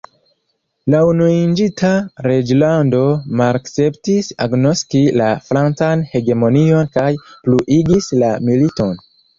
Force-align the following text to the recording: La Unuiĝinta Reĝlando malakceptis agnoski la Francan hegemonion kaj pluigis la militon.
La 0.93 1.01
Unuiĝinta 1.09 1.91
Reĝlando 2.27 3.03
malakceptis 3.43 4.33
agnoski 4.49 5.05
la 5.23 5.31
Francan 5.53 6.05
hegemonion 6.17 6.95
kaj 6.99 7.09
pluigis 7.31 8.15
la 8.25 8.37
militon. 8.51 9.03